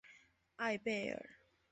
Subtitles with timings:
[0.55, 1.29] 艾贝尔。